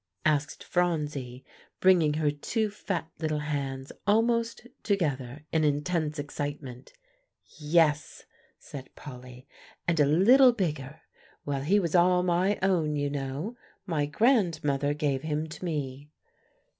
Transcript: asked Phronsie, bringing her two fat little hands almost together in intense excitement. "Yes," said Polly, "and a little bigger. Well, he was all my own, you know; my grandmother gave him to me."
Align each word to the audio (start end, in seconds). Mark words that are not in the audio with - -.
asked 0.25 0.63
Phronsie, 0.63 1.45
bringing 1.79 2.15
her 2.15 2.31
two 2.31 2.71
fat 2.71 3.11
little 3.19 3.37
hands 3.41 3.91
almost 4.07 4.65
together 4.81 5.43
in 5.51 5.63
intense 5.63 6.17
excitement. 6.17 6.93
"Yes," 7.59 8.25
said 8.57 8.89
Polly, 8.95 9.45
"and 9.87 9.99
a 9.99 10.05
little 10.07 10.53
bigger. 10.53 11.01
Well, 11.45 11.61
he 11.61 11.79
was 11.79 11.93
all 11.93 12.23
my 12.23 12.57
own, 12.63 12.95
you 12.95 13.11
know; 13.11 13.55
my 13.85 14.07
grandmother 14.07 14.95
gave 14.95 15.21
him 15.21 15.45
to 15.49 15.63
me." 15.63 16.09